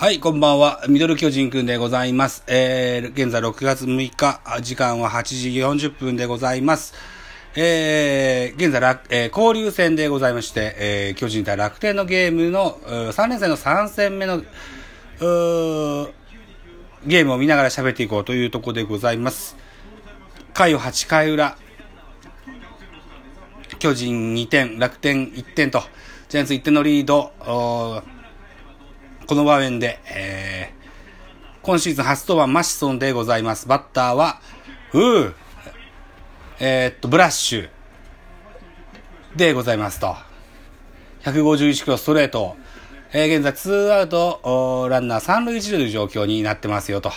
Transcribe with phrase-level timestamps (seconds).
[0.00, 0.84] はい、こんばんは。
[0.88, 2.44] ミドル巨人くんでございます。
[2.46, 6.94] えー、現在6月6日、時間は8時40分でございます。
[7.56, 14.42] えー、現在、えー、交流戦でございまして、えー、巨人対楽天のゲームの、3連戦の3戦目の、
[17.04, 19.56] ゲームを見ながら喋っていこうというところでございます。
[20.54, 21.58] 回を8回裏、
[23.80, 25.82] 巨人2点、楽天1点と、
[26.28, 27.32] ジャイアンツ1点のリード、
[29.28, 33.68] この場面で、えー、今シーズン初登板マシソンでございます。
[33.68, 34.40] バッターは、
[34.94, 35.34] うー、
[36.60, 37.68] えー、っと、ブラッシュ
[39.36, 40.16] でございますと。
[41.24, 42.56] 151キロストレート。
[43.12, 47.12] えー、現在2アウト、ランナー3塁1塁という状況になってますよと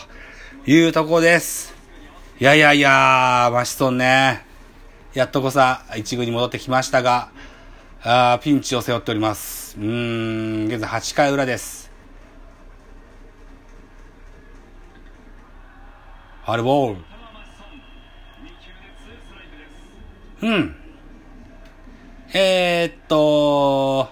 [0.65, 1.73] いうところです。
[2.41, 4.45] いやいやいやマシソンね。
[5.13, 7.29] やっとこさ、一軍に戻ってきましたが、
[8.03, 9.77] あピンチを背負っております。
[9.79, 11.80] うん、現在8回裏です。
[16.45, 17.01] ファルボール。
[20.47, 20.75] うん。
[22.33, 24.09] えー、っと、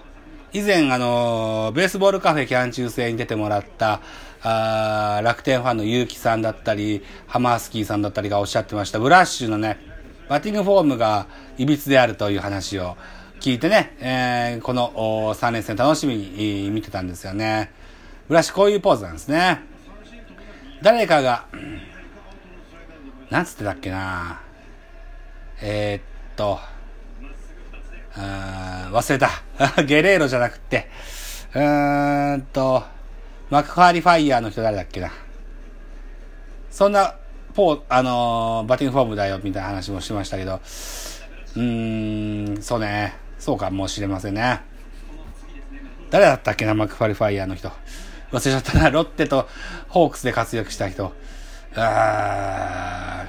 [0.52, 4.00] 以前あの、ベースボールカフェキャン中制に出てもらった、
[4.42, 9.78] あ楽天ファンの結城さんだったり、ハマースキーさんだったりがおっしゃってました、ブラッシュのね、
[10.28, 12.96] バッティングフォームが歪であるという話を
[13.40, 17.72] 聞いてね、えー、この3連戦楽しみに見てたんですよね。
[18.28, 19.60] ブラッシュこういうポーズなんですね。
[20.82, 21.46] 誰かが、
[23.30, 24.40] なんつってたっけな
[25.62, 26.02] えー、っ
[26.36, 26.58] と、
[28.16, 29.30] あ忘れた。
[29.84, 30.88] ゲレーロじゃなくて、
[31.54, 32.82] うーんと、
[33.48, 35.12] マクファーリファイヤーの人誰だっけな。
[36.70, 37.14] そんな、
[37.54, 43.14] ポー、あのー、バッティングフォームだよ、みたいな話もしましたけど、うーん、そうね。
[43.38, 44.60] そうかもしれませんね。
[46.10, 47.70] 誰だったっけな、マクファーリファイヤーの人。
[48.32, 48.90] 忘れちゃったな。
[48.90, 49.48] ロッテと
[49.88, 51.12] ホークスで活躍した人。
[51.76, 53.26] あ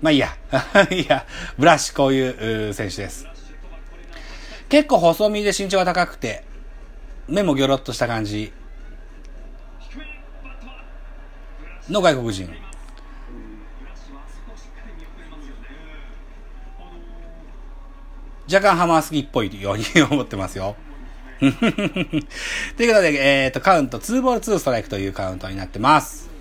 [0.00, 0.36] まあいいや。
[0.90, 1.26] いや、
[1.58, 3.26] ブラッシュこういう選手です。
[4.68, 6.44] 結構細身で身長が高くて、
[7.28, 8.52] 目もギョロッとした感じ
[11.88, 12.50] の外国人。
[18.52, 20.76] 若干ハマースキーっぽいように思ってますよ。
[21.40, 22.30] というこ
[22.76, 26.35] とで、えっ、ー、と、カウント2ボール2ストライクというカウントになってます。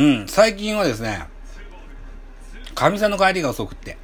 [0.00, 1.26] うん、最近はですね、
[2.74, 3.98] かみさんの帰りが遅くって、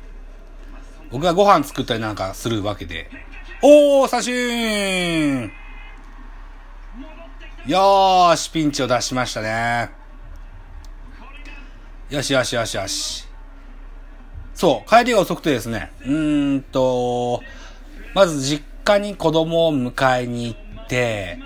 [1.11, 3.09] 僕がご飯作ったりなんかするわけで、
[3.63, 5.51] おー、三振
[7.67, 9.89] よーし、ピンチを出しましたね。
[12.11, 13.27] よしよしよしよし。
[14.53, 17.43] そう、帰りが遅くてですね、うーんと、
[18.13, 21.39] まず実家に子供を迎えに行って、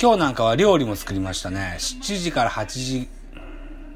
[0.00, 1.74] 今日なんかは料理も作りましたね。
[1.80, 3.08] 7時から8時、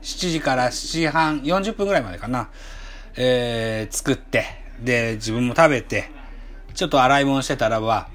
[0.04, 2.50] 7時から7時半、40分ぐらいまでかな。
[3.16, 4.44] えー、作って、
[4.80, 6.10] で、自分も食べて、
[6.74, 8.08] ちょっと洗い物してたらば、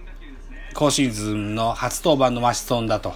[0.75, 3.13] 今シーズンの初登板のマシソンだと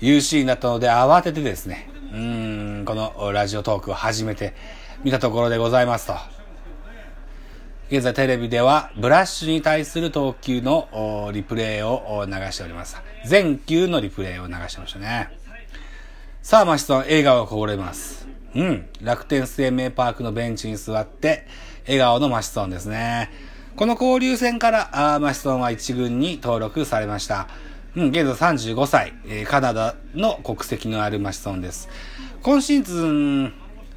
[0.00, 4.54] いうシーンだったので、慌ててですね、うん、このラジオトークを始めて
[5.02, 6.14] 見たところでございますと。
[7.90, 13.00] 現在テレビではブラッシュに対する投球のリプレイを流しております。
[13.24, 15.39] 全球のリプレイを流してましたね。
[16.42, 18.26] さあ、マシソン、笑顔がこぼれます。
[18.54, 18.88] うん。
[19.02, 21.46] 楽天生命パークのベンチに座って、
[21.84, 23.30] 笑顔のマシソンですね。
[23.76, 27.46] この交流戦から、あマシソンは一軍に登録されました。
[27.94, 31.90] うん、現在35歳、えー、カナダの国籍のあるマシソンです。
[32.42, 33.52] 今シーズン、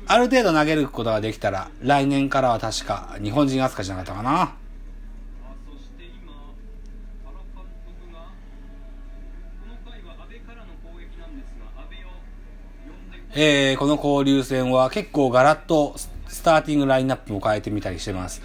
[0.05, 4.62] ある程度投げることができたら、来年からは確か日本人扱いじゃなかったかな。
[13.35, 15.95] えー、この交流戦は結構ガラッと
[16.27, 18.43] スターティングラインナップも変えてみたりしてます。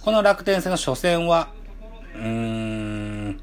[0.00, 1.50] この楽天戦の初戦は、
[2.14, 3.40] うーん、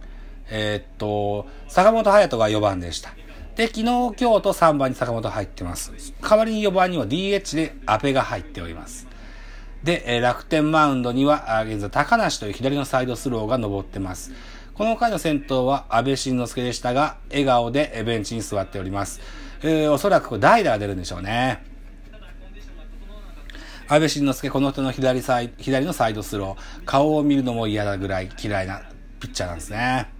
[0.49, 3.11] えー、っと、坂本勇人が4番でした。
[3.55, 5.91] で、昨日、今日と3番に坂本入ってます。
[6.19, 9.07] 代わりに4番には DH で阿部が入っております。
[9.83, 14.31] で、えー、楽天マウンドには、現在高梨という左のサイドスローが登ってます。
[14.73, 19.46] この回の先頭は安倍晋之助でしたが、笑顔でベンチに座っております。
[19.61, 21.63] えー、おそらく代打が出るんでしょうね。
[23.89, 28.81] 安倍晋之助、この人の左サイ左のサイドスロー、顔を見るのも嫌だぐらい嫌いな
[29.19, 30.17] ピッチャーなんですね。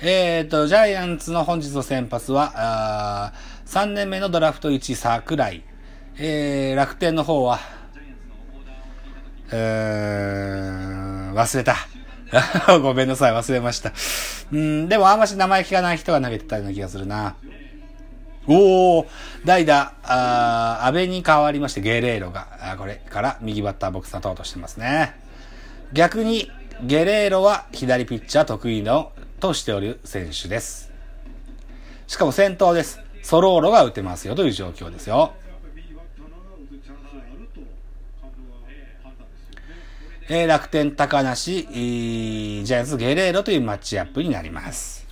[0.00, 3.32] えっ、ー、と、ジャイアンツの本日の先発は、あ
[3.66, 5.62] 3年目のドラフト1桜井。
[6.18, 7.60] えー、楽天の方は、
[9.50, 11.76] うーん、忘れた。
[12.80, 13.92] ごめんなさい、忘れました。
[14.52, 17.36] うん、でもあんまし名前聞かない人が投げてたような気がするな。
[18.46, 19.06] おお
[19.44, 25.14] 代打、あ安倍に変わりまして、ゲレーロが、あこれから右バッターボックス立とうとしてますね。
[25.92, 26.50] 逆に、
[26.82, 30.90] ゲレーロは左ピッチャー得意の、としておる選手です。
[32.06, 33.00] しかも先頭です。
[33.22, 35.34] ソローロが打てますよという状況ですよ。
[40.28, 45.06] えー、楽天高梨、ジャイアンツゲレーロというマッチアップになります。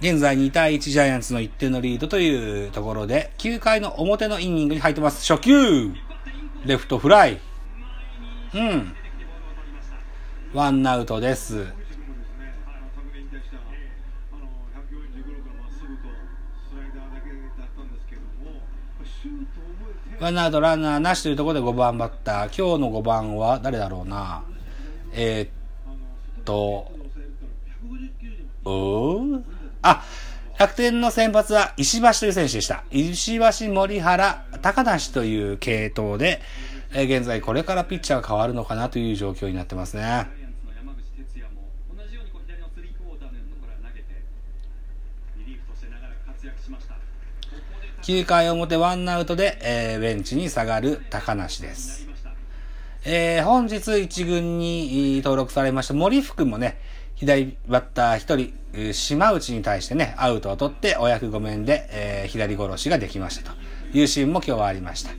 [0.00, 5.32] 現在2対1ジャイアンツの1点のリードというところで、9回の表のイニングに入ってます。
[5.32, 5.94] 初球
[6.66, 7.40] レフトフライ。
[8.52, 8.94] うん。
[10.54, 11.66] ワンアウトです。
[20.20, 22.56] ワンアウトランナーなしというところで5番バッター。
[22.56, 24.44] 今日の5番は誰だろうな。
[25.12, 25.46] えー、
[26.40, 26.88] っと、
[28.64, 29.42] う
[29.82, 30.04] あ、
[30.56, 32.84] 楽天の先発は石橋という選手でした。
[32.92, 36.40] 石橋、森原、高梨という系統で、
[36.94, 40.43] え、現在これからピッチャーが変わるのかなという状況になってますね。
[48.02, 52.06] 9回表ワンアウトで、えー、ベンチに下がる高梨です。
[53.06, 56.78] えー、本日1軍に登録されました森福もね、
[57.14, 63.56] 左バッター1人、島内に対してね、アウトを取ってお役御免で、えー、左殺しができましたと
[63.96, 65.10] いうシーンも今日はありました。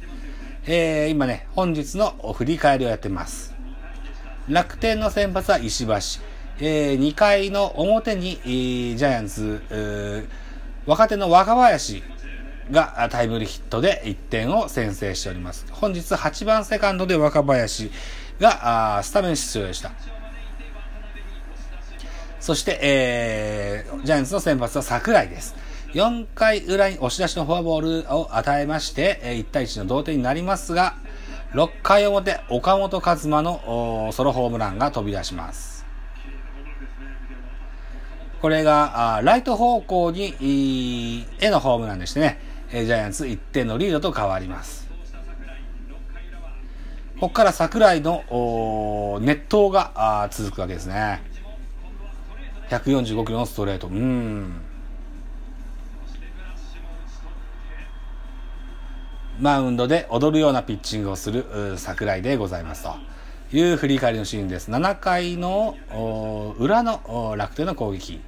[0.67, 3.55] えー、今ね、本日の振り返りをやってます。
[4.47, 5.93] 楽天の先発は石橋。
[6.57, 9.61] えー、2回の表に、えー、ジャイアンツ、
[10.85, 12.03] 若手の若林
[12.71, 15.65] がタイムリーヒットで1点を先制しております。
[15.71, 17.91] 本日8番セカンドで若林
[18.39, 19.91] がスタメン出場でした。
[22.39, 25.55] そして、えー、ジャイアンツの先発は桜井です。
[25.93, 30.95] 4回裏に押し出しのフォアボールを与えまして、1対1の同点になりますが、
[31.53, 35.74] 6回表、岡本和真のソロホームランが飛び出します。
[38.45, 42.37] これが、ライト方向に、へのホームランでしてね、
[42.69, 44.87] ジャイアンツ1点のリードと変わります。
[47.19, 51.23] ここから桜井の熱投が続くわけですね。
[52.69, 53.87] 145キロのストレート。
[53.87, 54.61] うん。
[59.39, 62.95] マウンドで踊るようなピッチングをする桜井でございますと
[63.57, 64.69] いう振り返りのシーンです。
[64.69, 65.75] 7回の
[66.59, 68.21] 裏の楽天の攻撃。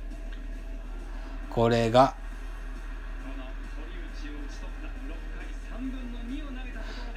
[1.57, 2.13] これが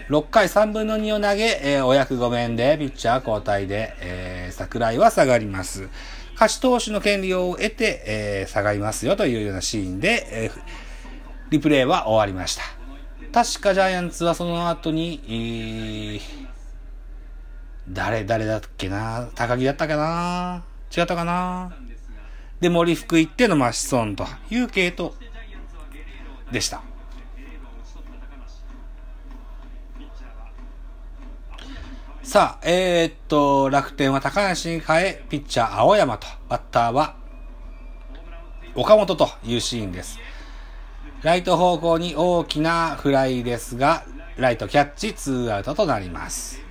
[0.08, 5.90] 6回3分の2を投げ、えー、お役御免でピッチャー交代で、えー、桜井は下がります。
[6.32, 10.60] 勝ち投手の権利を得て、えー、下がりますよというようなシーンで、えー、
[11.50, 12.62] リプレイは終わりました。
[13.34, 16.20] 確かジャイアンツはその後に、えー、
[17.90, 20.64] 誰、誰だっけな高木だったかな
[20.96, 21.89] 違ったかな
[22.60, 25.12] で、森福行ってのマシソンという系統
[26.52, 26.82] でした。
[32.22, 37.16] さあ、えー、っと、楽天は高橋に変え、ピッチャー青山と、バッターは
[38.74, 40.18] 岡本というシーンです。
[41.22, 44.04] ライト方向に大きなフライですが、
[44.36, 46.69] ライトキャッチ、ツーアウトとなります。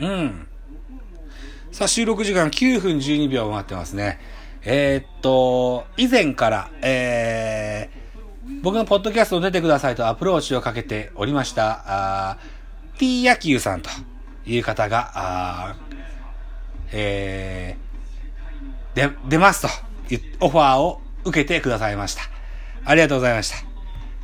[0.00, 0.46] うん。
[1.72, 4.18] さあ、収録時間9分12秒待ってますね。
[4.62, 11.84] えー、っと、以前から、えー、僕のポッドキャストを出てくださいとアプローチをかけておりました、
[12.30, 12.38] あ
[12.98, 13.90] T 野球さんと
[14.44, 15.76] いう方が、あ
[16.92, 19.68] えー、で、出ますと、
[20.40, 22.22] オファーを受けてくださいました。
[22.84, 23.56] ありがとうございました。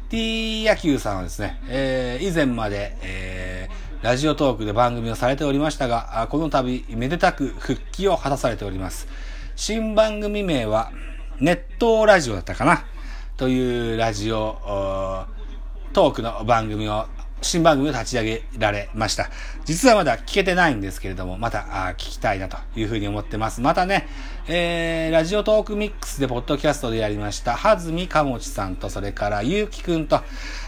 [0.08, 9.06] T 野球さんはですね、えー、以前まで、えー、ラジオトークで番組をされておりましたが、この度、めでたく復帰を果たされております。
[9.54, 10.90] 新番組名は、
[11.38, 12.84] ネットラジオだったかな？
[13.36, 14.58] というラジオ
[15.92, 17.06] トークの番組を
[17.42, 19.30] 新番組を立ち上げられました。
[19.64, 21.60] 実はまだ聞けてないんですけれども、また
[21.92, 23.60] 聞きたいなというふうに思ってます。
[23.60, 24.08] またね、
[24.48, 30.20] えー、ラジオトークミックスでポッドキャストでやりました、はずみかもちさんと、それからゆうきくんと、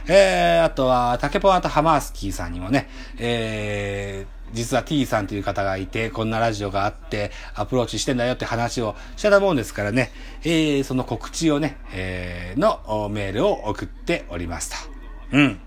[0.07, 2.88] えー、あとは、たけぽんとハマースキーさんにもね、
[3.19, 10.12] えー、実は T さんという方がいて、こんなラジオがあって、アプローチしてんだよって話をしたと思うんですからね、
[10.45, 14.76] えー、その告知をね、えー、のメールを送っておりますと。
[15.33, 15.61] うん。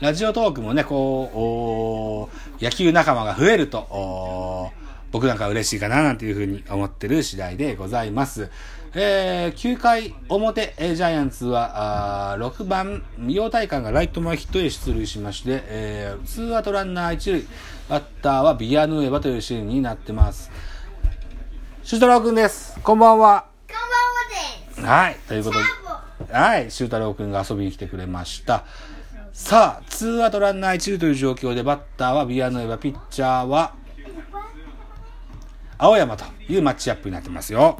[0.00, 4.70] ラジオトークもね、こう、野球仲間が増えると、
[5.10, 8.48] 僕なんか嬉しいかななんていうふうに思ってる次第でございます。
[8.94, 17.46] えー、9回表、えー、ジャイアンツは、あ6番、陽大館がライト前ヒットへ出塁しまして、えー、ツーアウトランナー1塁、
[17.88, 20.50] バッターはビアヌエバというシーンになってます。
[21.82, 22.78] シュータローくんです。
[22.84, 23.46] こんばんは。
[23.66, 23.74] こ
[24.80, 25.10] んばんはです。
[25.10, 25.58] はい、ということ
[26.26, 28.64] で、はい、シュータローくんが遊びに来てくれました。
[29.38, 33.72] さあ、ツーアウトランナー1塁という状況で、バッターはビアノエバ、ピッチャーは、
[35.78, 37.78] 青山というマッチアップになってますよ。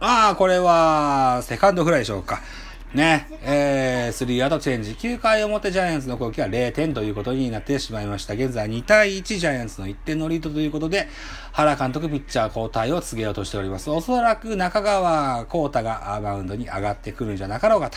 [0.00, 2.40] ああ、これは、セカンドフライでしょうか。
[2.94, 3.28] ね、
[4.04, 4.92] えー、スリーアウトチェンジ。
[4.92, 8.34] 9回表ジャイアンツの攻撃は0点ということになってしまいました。
[8.34, 11.08] 現在2対1ジャイアンツの1点のリードということで、
[11.52, 13.88] 原監督ピッチャー交代を告げようとしております。
[13.90, 17.96] おそらく中川幸太がマウンドに上がってくるんじゃなかろうかと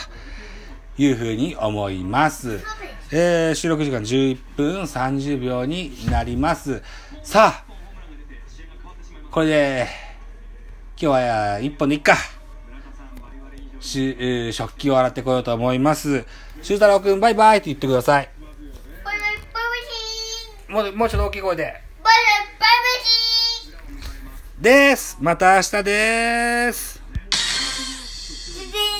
[0.97, 2.61] いうふうに思います。
[3.11, 6.81] えー、収録時間11分30秒になります。
[7.23, 7.73] さあ、
[9.29, 9.87] これで、
[10.99, 12.36] 今日は1本でいっか。
[13.79, 16.25] し、えー、食器を洗ってこようと思います。
[16.61, 18.29] 修太郎くん、バイバイって言ってください。
[19.03, 19.39] バイバイ、バ
[20.71, 21.63] イバイもう、もうちょっと大きい声で。
[21.63, 22.69] バイバイ、バイ
[24.59, 25.17] バイです。
[25.21, 26.96] また明日です。